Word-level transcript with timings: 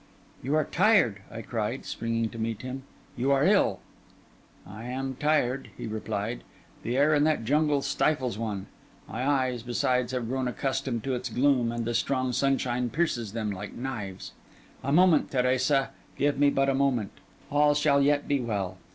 'You 0.41 0.55
are 0.55 0.63
tired,' 0.65 1.21
I 1.29 1.43
cried, 1.43 1.85
springing 1.85 2.29
to 2.29 2.39
meet 2.39 2.63
him. 2.63 2.81
'You 3.15 3.31
are 3.31 3.43
ill.' 3.45 3.81
'I 4.65 4.85
am 4.85 5.13
tired,' 5.19 5.69
he 5.77 5.85
replied; 5.85 6.41
'the 6.81 6.97
air 6.97 7.13
in 7.13 7.23
that 7.25 7.45
jungle 7.45 7.83
stifles 7.83 8.35
one; 8.35 8.65
my 9.07 9.23
eyes, 9.29 9.61
besides, 9.61 10.11
have 10.11 10.27
grown 10.27 10.47
accustomed 10.47 11.03
to 11.03 11.13
its 11.13 11.29
gloom, 11.29 11.71
and 11.71 11.85
the 11.85 11.93
strong 11.93 12.33
sunshine 12.33 12.89
pierces 12.89 13.33
them 13.33 13.51
like 13.51 13.73
knives. 13.75 14.31
A 14.83 14.91
moment, 14.91 15.29
Teresa, 15.29 15.91
give 16.17 16.39
me 16.39 16.49
but 16.49 16.67
a 16.67 16.73
moment. 16.73 17.11
All 17.51 17.75
shall 17.75 18.01
yet 18.01 18.27
be 18.27 18.39
well. 18.39 18.79